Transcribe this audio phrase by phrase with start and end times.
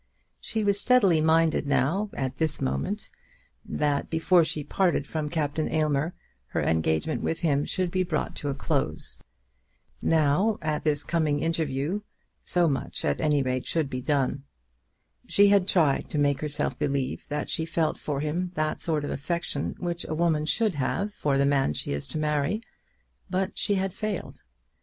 [0.39, 3.11] She was steadily minded, now, at this moment,
[3.63, 6.15] that before she parted from Captain Aylmer,
[6.47, 9.21] her engagement with him should be brought to a close.
[10.01, 12.01] Now, at this coming interview,
[12.43, 14.43] so much at any rate should be done.
[15.27, 19.11] She had tried to make herself believe that she felt for him that sort of
[19.11, 22.63] affection which a woman should have for the man she is to marry,
[23.29, 24.41] but she had failed.